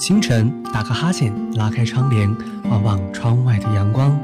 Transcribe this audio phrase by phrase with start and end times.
[0.00, 2.34] 清晨打个哈欠，拉开窗帘，
[2.70, 4.18] 望望窗外的阳光。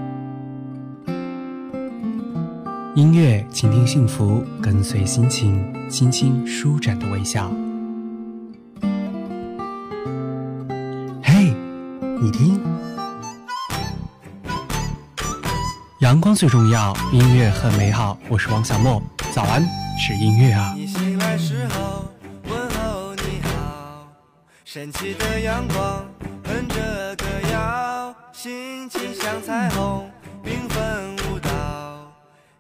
[2.95, 7.51] 音乐，倾听幸福，跟随心情，轻轻舒展的微笑。
[11.23, 11.53] 嘿，
[12.23, 12.59] 你听，
[16.01, 18.17] 阳光最重要，音乐很美好。
[18.31, 19.03] 我是王小莫，
[19.35, 19.63] 早安，
[19.99, 20.75] 是音乐啊。
[24.77, 26.07] 神奇的阳光，
[26.45, 30.11] 哼着歌谣，心情像彩虹，
[30.45, 32.13] 缤纷舞蹈。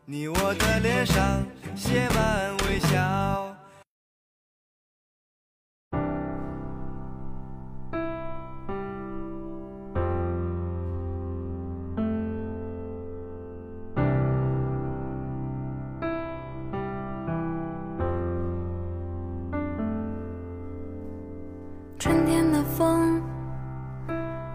[0.06, 1.44] 你我的脸上
[1.76, 3.45] 写满微笑。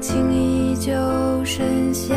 [0.00, 0.92] 轻易就
[1.44, 2.16] 深陷？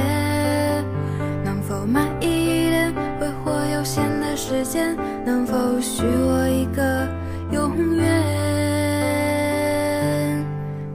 [1.44, 4.96] 能否慢一点挥霍有限的时间？
[5.26, 7.08] 能否许我一个
[7.52, 8.06] 永远？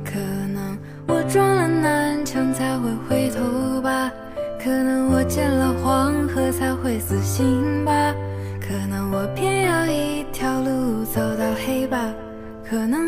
[0.02, 0.18] 可
[0.54, 4.10] 能我撞了南墙才会回头吧，
[4.58, 8.14] 可能我见了黄河才会死心吧，
[8.60, 11.98] 可能我偏要一条路走到黑吧。
[12.68, 13.07] 可能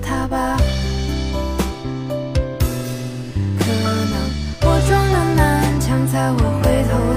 [0.00, 0.56] 他吧。
[3.58, 4.14] 可能
[4.62, 7.11] 我撞了南墙才会回头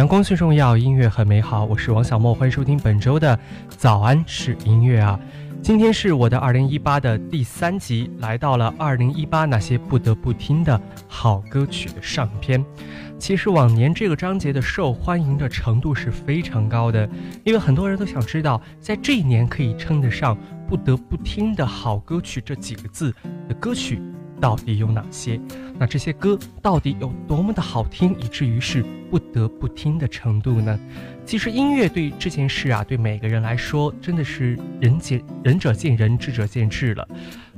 [0.00, 1.66] 阳光最重要，音乐很美好。
[1.66, 3.38] 我是王小莫，欢迎收听本周的
[3.68, 5.20] 早安是音乐啊。
[5.60, 12.64] 今天是我的二零一八的第三集，来到了二零一八那些不得不听的好歌曲的上篇。
[13.18, 17.06] 其实往年这个章节的受欢迎的程度是非常高的，
[17.44, 20.34] 因为很多人都想知道，在这一年可以称得上
[20.66, 23.14] 不得不听的好歌曲这几个字
[23.46, 24.00] 的歌曲
[24.40, 25.38] 到底有哪些？
[25.78, 30.78] 那这些歌到底有多么的好听，以至于是不得不听的程度呢？
[31.24, 37.06] 其实音乐对这件事啊，对每个人来说真的是仁见仁者见仁，智者见智了。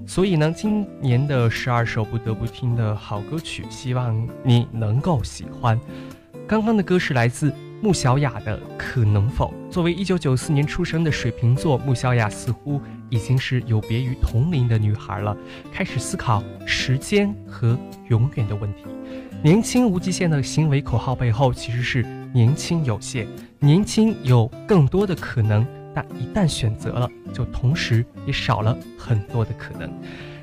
[0.07, 5.79] 所以呢，今年的十二首不得不听的好歌曲，希望你能够喜欢。
[6.47, 7.53] 刚刚的歌是来自。
[7.85, 9.53] 穆小雅的可能否？
[9.69, 12.81] 作为一九九四年出生的水瓶座，穆小雅似乎
[13.13, 15.37] 已经是有别于同龄的女孩了，
[15.71, 17.79] 开始思考时间和
[18.09, 18.85] 永远的问题。
[19.45, 23.29] 年轻无极限的行为口号背后，其实是年轻有限，
[23.59, 29.93] 年轻有更多的可能，但一旦选择了，就同时也少了很多的可能。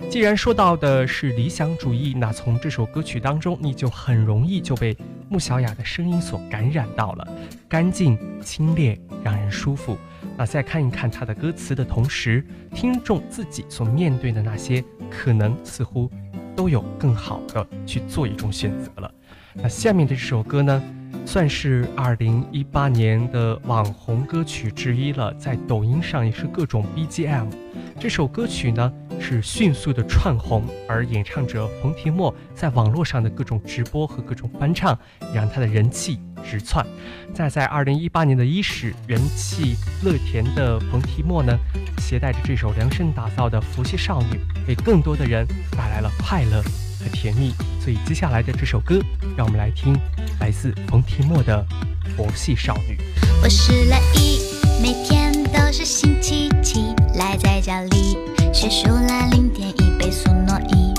[0.10, 4.98] 既然说到的是理想主义，那从这首歌曲当中，你就很容易就被。
[5.30, 7.28] 穆小雅的声音所感染到了，
[7.68, 9.96] 干净清冽，让人舒服。
[10.36, 16.10] 那再看一看她的歌词的同时，听众自己所面对的那些可能，似乎
[16.56, 19.12] 都有更好的去做一种选择了。
[19.54, 20.84] 那下面的这首歌呢，
[21.24, 27.46] 算是二零一八年的网红歌曲之一了，在抖音上也是各种 BGM。
[28.00, 28.92] 这首歌曲呢。
[29.20, 36.86] 是迅速的窜红，而演唱者冯提莫在网络上的各种直播和各种翻唱，也让他的人气直窜。
[37.34, 41.58] 再在二零一八年的伊始，人气乐甜的冯提莫呢，
[42.00, 47.54] 携带着这首量身打造的《佛系少女》，给更多的人带来了快乐和甜蜜。
[47.80, 49.00] 所以接下来的这首歌，
[49.38, 49.96] 让我们来听
[50.40, 51.66] 来自冯提莫的
[52.16, 52.96] 《佛系少女》。
[53.42, 54.40] 我是来一，
[54.82, 58.29] 每天都是星期七，赖在家里。
[58.52, 60.94] 写书了零点一倍速挪移，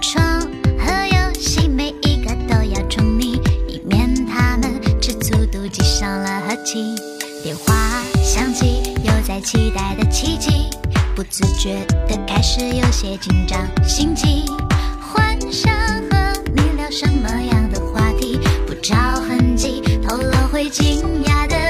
[0.00, 0.40] 床
[0.78, 6.94] 和游戏每一个都要重迷，以免他们吃醋妒忌伤了和气。
[7.42, 7.74] 电话
[8.22, 10.68] 响起，又在期待的奇迹，
[11.16, 14.44] 不自觉的开始有些紧张心悸，
[15.00, 15.72] 幻想
[16.10, 18.94] 和你聊什么样的话题，不着
[19.26, 21.69] 痕迹透露会惊讶的。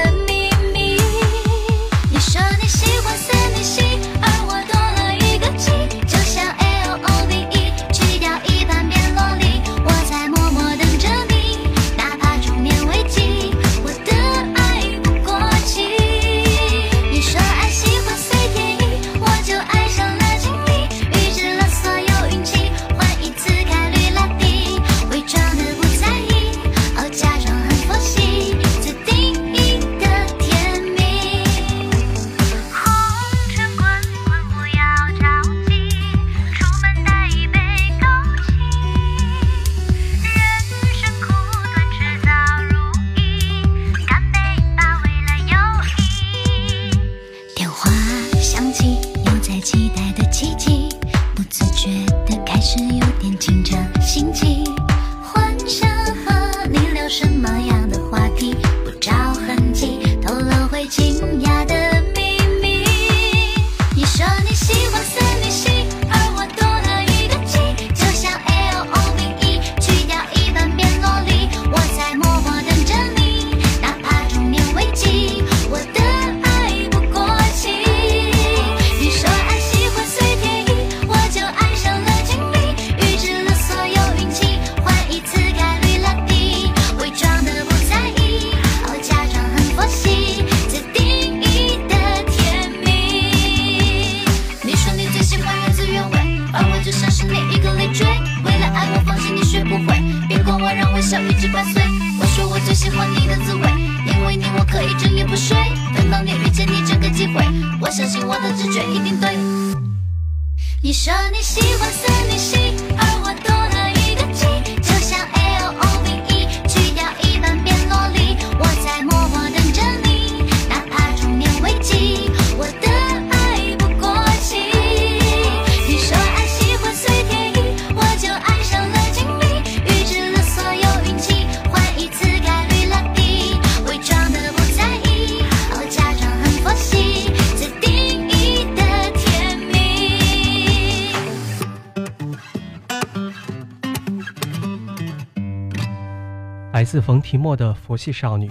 [146.91, 148.49] 自冯提莫的《佛系少女》，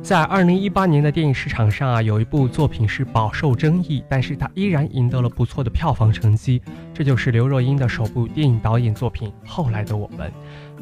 [0.00, 6.62] 在二零一八年的电影市场上啊，有一部作品是饱受争议，但是它依然赢得了不错的票房成绩。
[6.94, 10.30] 这就是刘若英的首部电影导演作品《后来的我们》。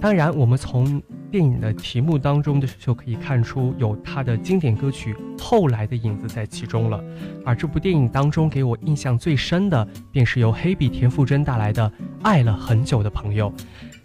[0.01, 7.03] 当然，我们从电影的题目当中的就可以看出，有她的经典歌曲《后来的影子》在其中了。
[7.45, 11.91] 而这部电影当中给我印象最深的，便是由黑笔田馥甄带来的
[12.23, 13.53] 《爱了很久的朋友》。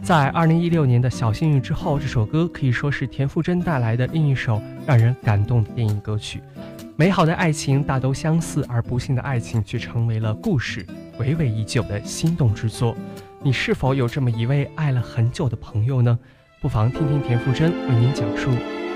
[0.04, 6.42] 在二零一六年的小幸运之后，这首歌可以说是田馥甄带来的另一首让人感动的电影歌曲。
[6.96, 10.86] 美好的爱情大都相似，而不幸的爱情却成为了故事
[11.20, 12.96] 娓娓已久的心动之作。
[13.44, 16.18] 你是否有这么一位爱了很久的朋友呢？
[16.62, 18.50] 不妨听听田馥甄为您讲述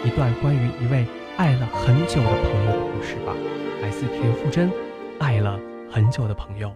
[0.06, 1.06] 一段关于一位
[1.38, 3.34] 爱了很久的朋友的故事吧。
[3.82, 4.70] 来自田馥甄，
[5.20, 5.60] 《爱了
[5.92, 6.70] 很久的朋友》。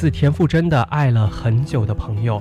[0.00, 2.38] 自田馥甄的《爱了很久的朋友》，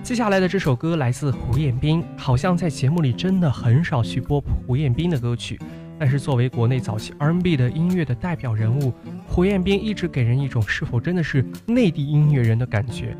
[0.00, 5.58] 接下来的这首歌来自胡彦斌，好像在节目里真的很少去播胡彦斌的歌曲，
[5.98, 8.92] 但是作为国内早期 R&B 的音乐的代表人物，
[9.26, 13.16] 胡彦斌一直给人一种是否真的是内地音乐人的感觉。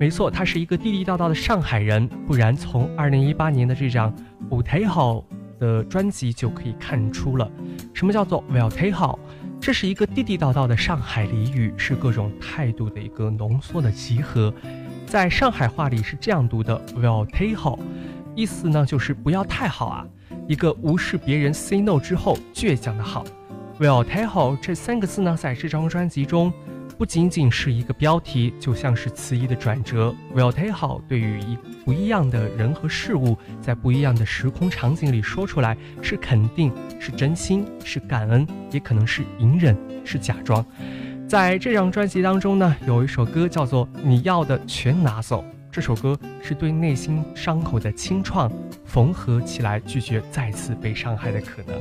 [0.00, 4.12] 没错，他是一个地地道道的上海人，不然从2018年的这张
[4.50, 5.14] 《舞台好》
[5.60, 7.48] 的专辑就可以看出了，
[7.94, 9.16] 什么叫做 Well Take 好。
[9.68, 14.50] 这是一个地地道道的上海俚语，是各种态度的一个浓缩的集合。
[15.06, 17.78] 在上海话里是这样读的：“Well take 好”，
[18.34, 20.06] 意思呢就是不要太好啊，
[20.46, 23.26] 一个无视别人 say no 之后倔强的好。
[23.78, 26.50] “Well take 好”这三个字呢，在这张专辑中。
[26.98, 30.12] 不仅仅是一个标题，就像是词义的转折。
[30.34, 40.64] Will take 好，对于一不一样的人和事物，在不一样的时空场景里说出来，是肯定，是真心，是感恩，也可能是隐忍，是假装。
[41.28, 45.40] 在这张专辑当中呢，有一首歌叫做《你要的全拿走》，
[45.70, 48.50] 这首歌是对内心伤口的清创，
[48.84, 51.80] 缝合起来，拒绝再次被伤害的可能。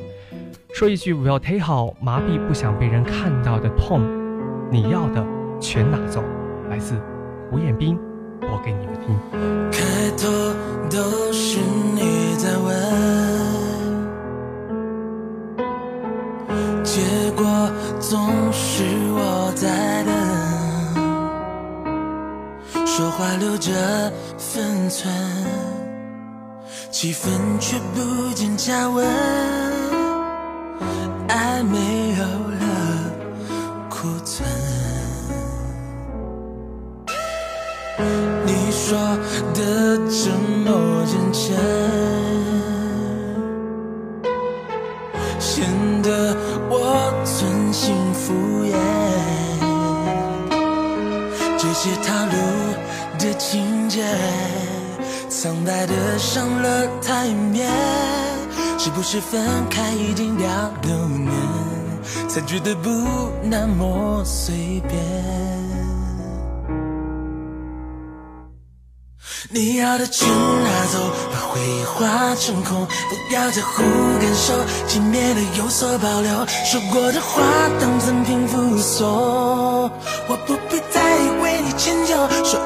[0.75, 4.16] 说一句，Will take 好，麻痹不想被人看到的痛。
[4.69, 5.25] 你要的
[5.61, 6.21] 全拿走，
[6.69, 6.93] 来自
[7.49, 7.97] 胡彦斌，
[8.41, 9.17] 播给你们听。
[9.71, 9.79] 开
[10.17, 10.27] 头
[10.89, 11.59] 都是
[11.95, 12.75] 你在问，
[16.83, 17.01] 结
[17.37, 18.83] 果总是
[19.13, 20.13] 我在等。
[22.85, 23.71] 说话留着
[24.37, 25.09] 分寸，
[26.91, 29.07] 气氛却不见加温，
[31.29, 31.77] 爱没
[32.17, 32.23] 有
[38.87, 38.97] 说
[39.53, 40.31] 的这
[40.63, 41.43] 么认真，
[45.37, 45.65] 显
[46.01, 46.33] 得
[46.69, 48.71] 我存心敷衍。
[51.57, 52.31] 这些套路
[53.19, 54.05] 的情节，
[55.27, 57.69] 苍白的上了台面，
[58.77, 60.47] 是不是分开已经掉
[60.83, 61.29] 六年？
[62.29, 62.89] 才觉得不
[63.43, 65.56] 那么随便。
[69.57, 70.99] 你要的全拿走，
[71.33, 73.81] 把回忆化成空，不要在乎
[74.21, 74.53] 感受，
[74.87, 76.31] 见面的有所保留。
[76.63, 77.41] 说过的话
[77.81, 79.89] 当赠品附送，
[80.27, 81.01] 我不必再
[81.41, 82.15] 为你迁就，
[82.45, 82.59] 说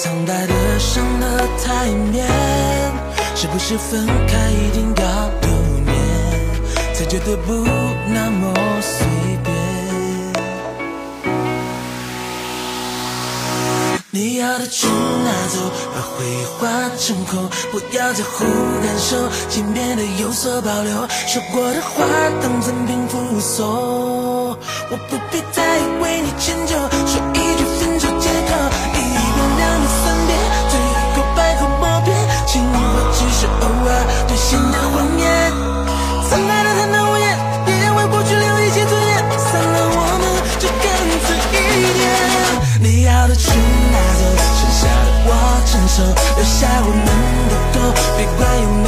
[0.00, 2.24] 苍白的上了台面，
[3.34, 5.02] 是不是分开一定要
[5.42, 5.50] 留
[5.84, 5.92] 念，
[6.94, 7.52] 才觉得不
[8.06, 9.04] 那么随
[9.42, 9.56] 便？
[14.10, 18.44] 你要的全拿走，把回忆化成空，不要在乎
[18.80, 20.94] 感受，轻蔑的有所保留。
[21.26, 22.04] 说过的话
[22.40, 23.66] 当赠品附送，
[24.90, 25.62] 我不必再
[26.00, 26.76] 为你迁就，
[46.04, 47.04] 留下我们
[47.48, 47.76] 的狗，
[48.16, 48.87] 别管有没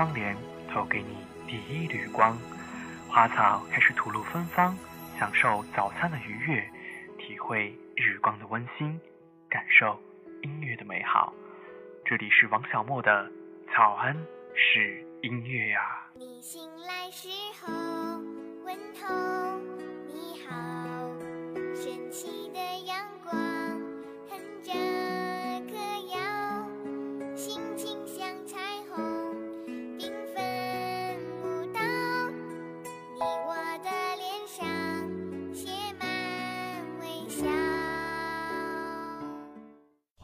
[0.00, 0.34] 窗帘，
[0.72, 1.14] 投给你
[1.46, 2.34] 第一缕光。
[3.06, 4.74] 花草开始吐露芬芳，
[5.18, 6.66] 享受早餐的愉悦，
[7.18, 8.98] 体会日光的温馨，
[9.46, 10.00] 感受
[10.42, 11.34] 音乐的美好。
[12.02, 13.30] 这里是王小莫的
[13.76, 14.16] 早安
[14.54, 15.80] 是音乐呀、
[16.14, 17.28] 你醒来时
[17.60, 17.70] 候，
[18.64, 19.58] 问候
[20.06, 21.10] 你好，
[21.74, 23.36] 神奇的阳光
[24.30, 24.72] 哼着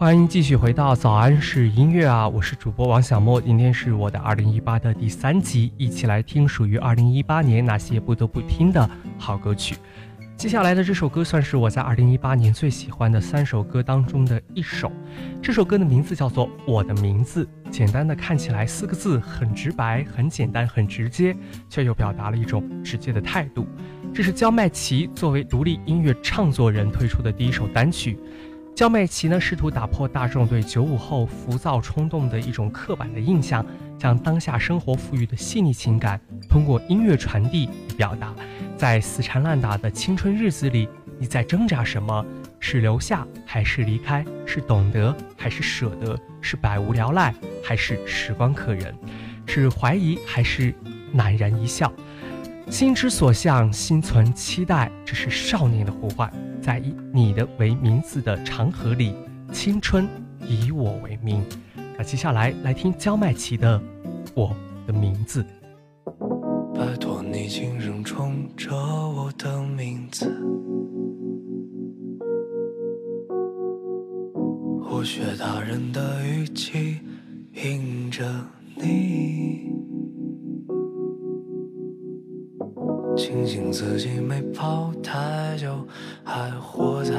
[0.06, 8.88] 欢迎继续回到早安是音乐啊，我是主播王小莫，今天是我的二零一八的第三集，一起来听属于二零一八年那些不得不听的
[9.18, 9.74] 好歌曲。
[10.36, 14.92] 接下来的这首歌算是我在二零一八年最喜欢的三首歌当中的一首。
[15.42, 21.36] 这首歌的名字叫做《我的名字》，简单的看起来四个字，很直白、很简单、很直接，
[21.68, 23.66] 却又表达了一种直接的态度。
[24.14, 28.16] 这是焦麦琪作为独立音乐唱作人推出的第一首单曲。
[28.76, 33.64] 焦麦琪呢，试图打破大众对九五后浮躁冲动的一种刻板的印象，
[33.98, 38.34] 将当下生活赋予的细腻情感通过音乐传递表达。
[38.76, 40.86] 在死缠烂打的青春日子里，
[41.18, 42.22] 你在挣扎什么？
[42.60, 44.22] 是留下还是离开？
[44.44, 46.14] 是懂得还是舍得？
[46.42, 47.34] 是百无聊赖
[47.64, 48.94] 还是时光可人？
[49.46, 50.74] 是怀疑还是
[51.14, 51.90] 赧然一笑？
[52.68, 56.30] 心之所向，心存期待，这是少年的呼唤。
[56.60, 59.14] 在以你的为名字的长河里，
[59.52, 60.06] 青春
[60.46, 61.44] 以我为名。
[61.96, 63.78] 那接下来来听焦麦琪的
[64.34, 65.44] 《我的名字》。
[66.74, 70.26] 拜托你轻声重着我的名字，
[74.90, 76.98] 我学大人的语气
[77.54, 78.24] 迎着
[78.74, 79.70] 你，
[83.16, 85.86] 庆幸自己没跑太久，
[86.22, 87.14] 还活在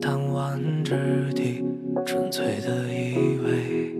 [0.00, 1.64] 弹丸之地，
[2.06, 3.96] 纯粹的以为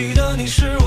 [0.00, 0.79] 记得你是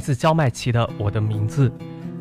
[0.00, 1.68] 自焦麦琪的《我的名字》。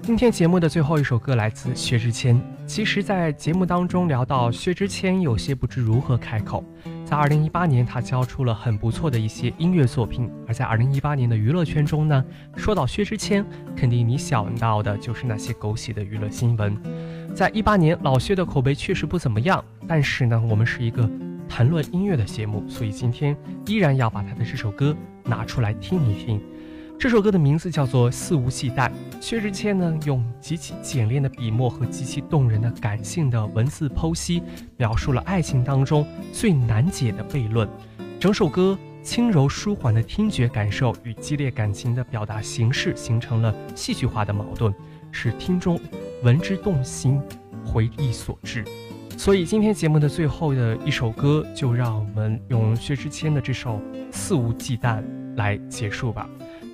[0.01, 2.39] 今天节目的最后一首歌来自薛之谦。
[2.65, 6.63] 其实，在节目当中聊到薛之谦，有些不知如何开口。
[7.05, 10.29] 在2018年，他交出了很不错的一些音乐作品。
[10.47, 12.23] 而在2018年的娱乐圈中呢，
[12.55, 16.77] 说到薛之谦，肯定你想到的就是那些狗血的娱乐新闻。
[17.35, 19.63] 在18年，老薛的口碑确实不怎么样。
[19.87, 21.09] 但是呢，我们是一个
[21.47, 26.41] 谈论音乐的节目，所以今天依然要把他的这首歌拿出来听一听。
[26.99, 28.89] 这首歌的名字叫做《肆无忌惮》。
[29.21, 34.43] 薛之谦呢，用极其简练的笔墨和极其动人的感性的文字剖析，
[34.75, 37.65] 描述了爱情当中最难解的悖论。
[38.19, 44.73] 整首歌轻柔舒缓的听觉感受与激烈感情的表达形式形成了戏剧化的矛盾，
[45.09, 45.79] 使听众
[46.21, 47.21] 闻之动心，
[47.65, 48.65] 回忆所致。
[49.17, 53.75] 所以今天节目的最后的一首歌，就让我们用薛之谦的这首
[54.11, 55.01] 《肆无忌惮》
[55.37, 56.29] 来结束吧。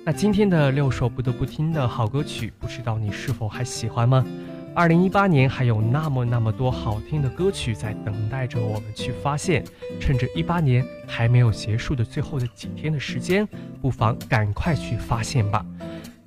[0.06, 4.24] 那今天的六首不得不听的好歌曲，不知道你是否还喜欢吗？
[4.72, 9.64] 二零一八年还有那么那么多好听的歌曲在等待着我们去发现，
[9.98, 13.44] 趁着一八年还没有结束的最后的几天的时间，
[13.82, 15.66] 不妨赶快去发现吧。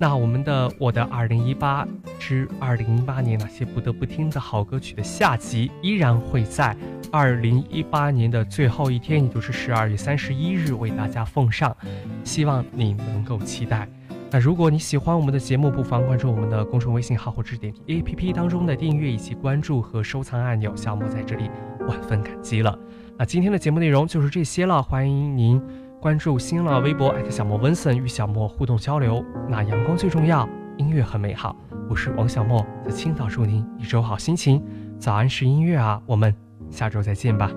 [0.02, 1.86] 那我们的我的二零一八
[2.18, 6.74] 之二零一八年那些不得不听的好歌曲的下集依然会在
[7.12, 11.76] 二零一八年的最后一天，也就是十二月三十一日为大家奉上，
[12.24, 13.86] 希望你能够期待。
[14.30, 21.50] 那如果你喜欢我们的节目，不妨关注我们的公众微信号或者点击 APP 当中的订阅以及关注和收藏按钮，小莫在这里
[21.86, 22.78] 万分感激了。
[23.18, 25.60] 那今天的节目内容就是这些了，欢迎您。
[26.00, 29.22] 关注新浪微博小莫温森与小莫互动交流。
[29.46, 31.54] 那阳光最重要，音乐很美好。
[31.90, 34.64] 我是王小莫，在青岛祝您一周好心情。
[34.98, 36.34] 早安是音乐啊，我们
[36.70, 37.50] 下周再见吧。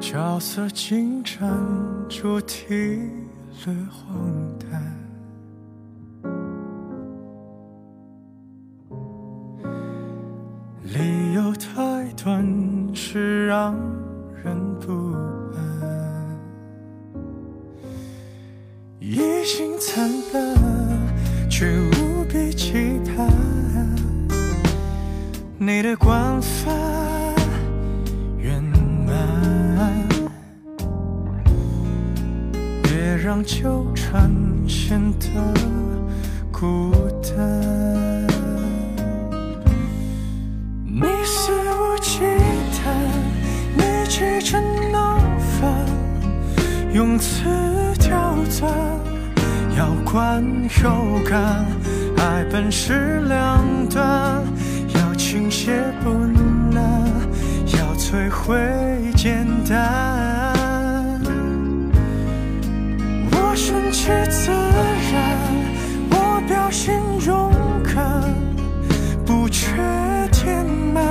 [0.00, 1.48] 角色进展
[2.08, 2.74] 主题
[3.64, 4.18] 略荒
[4.58, 4.82] 诞，
[10.82, 12.44] 理由太短
[12.92, 13.72] 是让
[14.42, 15.05] 人不
[19.46, 20.42] 心惨淡，
[21.48, 23.30] 却无比期盼
[25.56, 26.74] 你的惯犯
[28.38, 28.60] 圆
[29.06, 30.04] 满，
[32.82, 34.28] 别让纠缠
[34.66, 35.28] 显得
[36.50, 36.90] 孤
[37.22, 38.26] 单。
[40.84, 42.18] 你肆无忌
[42.72, 42.82] 惮，
[43.76, 45.86] 你急着闹翻，
[46.92, 47.44] 用词
[48.00, 48.72] 刁钻，
[50.16, 50.42] 观
[50.82, 51.62] 后感，
[52.16, 54.42] 爱本是两端，
[54.94, 56.08] 要倾斜不
[56.74, 57.06] 难，
[57.66, 58.56] 要摧毁
[59.14, 61.20] 简单。
[63.30, 64.50] 我顺其自
[65.12, 65.36] 然，
[66.08, 67.52] 我表现勇
[67.84, 68.34] 敢，
[69.26, 69.76] 不缺
[70.32, 71.04] 填满，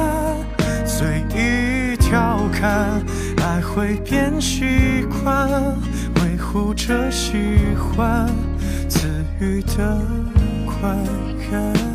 [0.84, 3.00] 随意调侃，
[3.38, 5.48] 爱会变习惯，
[6.24, 7.36] 维护着喜
[7.78, 8.28] 欢，
[9.40, 10.02] 雨的
[10.66, 10.96] 快
[11.50, 11.95] 感。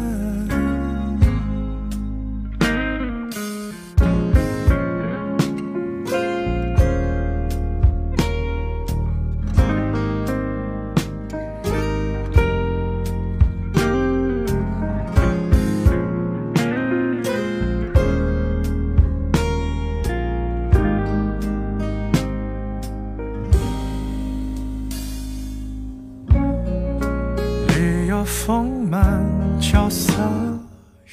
[29.73, 30.13] 角色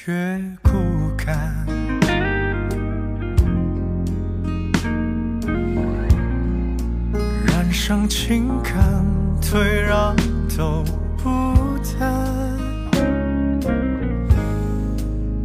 [0.07, 0.71] 越骨
[1.15, 1.63] 感。
[7.45, 8.73] 染上情感，
[9.39, 10.15] 退让
[10.57, 10.83] 都
[11.17, 11.29] 不
[11.99, 12.57] 难。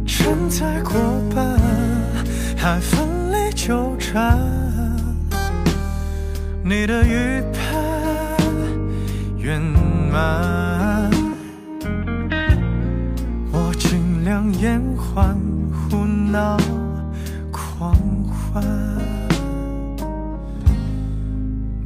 [0.07, 0.99] 承载过
[1.35, 1.59] 半，
[2.57, 4.39] 还奋力纠缠。
[6.63, 7.79] 你的预判
[9.37, 10.82] 圆满，
[14.43, 15.37] 我尽量延缓
[15.89, 16.57] 胡闹
[17.51, 17.95] 狂
[18.53, 18.63] 欢。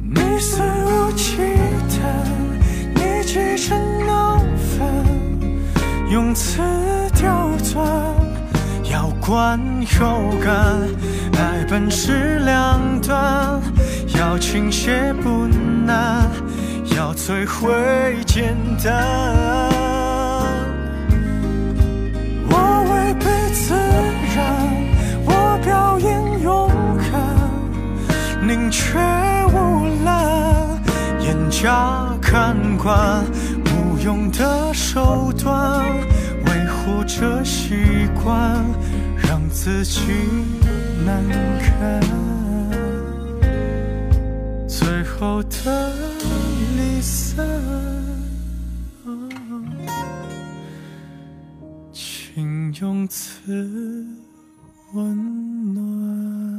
[0.02, 1.36] 你肆无忌
[1.88, 2.00] 惮，
[2.94, 4.80] 你急成闹翻，
[6.10, 6.60] 用词
[7.14, 7.84] 刁钻，
[8.90, 9.60] 要观
[10.00, 10.80] 有感，
[11.38, 13.60] 爱本是两端，
[14.16, 15.46] 要倾斜不
[15.86, 16.28] 难，
[16.96, 19.47] 要摧毁简单。
[31.58, 33.24] 严加看管，
[33.66, 35.84] 无用的手段，
[36.46, 37.74] 维护着习
[38.22, 38.64] 惯，
[39.16, 40.00] 让自己
[41.04, 41.24] 难
[41.58, 42.00] 堪。
[44.68, 45.92] 最后的
[46.76, 47.44] 离散。
[51.92, 54.06] 请用词
[54.92, 56.57] 温暖。